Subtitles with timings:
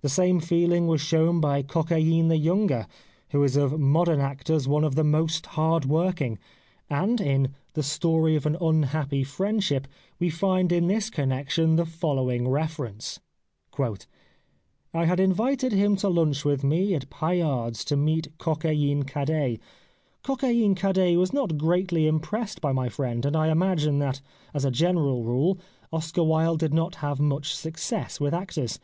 [0.00, 2.86] The same feeling was shown by Coquelin the younger,
[3.30, 5.46] who is of 196 The Life of Oscar Wilde modern actors one of the most
[5.56, 6.38] hardworking,
[6.88, 9.88] and in The Story of an Unhappy Friendship"
[10.20, 13.18] we find in this connection the following reference:
[13.48, 19.58] '* I had invited him to lunch with me at Paillard's to meet Coquelin cadet....
[20.22, 24.20] Coquelin cadet was not greatly impressed by my friend; and I imagine that,
[24.54, 25.58] as a general rule,
[25.92, 28.78] Oscar Wilde did not have much success with actors.